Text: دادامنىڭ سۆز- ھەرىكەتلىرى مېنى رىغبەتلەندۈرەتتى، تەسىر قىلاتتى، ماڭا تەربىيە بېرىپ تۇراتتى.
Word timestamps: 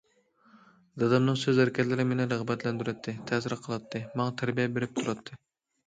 دادامنىڭ 1.03 1.37
سۆز- 1.41 1.61
ھەرىكەتلىرى 1.63 2.07
مېنى 2.13 2.27
رىغبەتلەندۈرەتتى، 2.33 3.17
تەسىر 3.33 3.59
قىلاتتى، 3.69 4.05
ماڭا 4.19 4.39
تەربىيە 4.43 4.77
بېرىپ 4.77 5.01
تۇراتتى. 5.03 5.45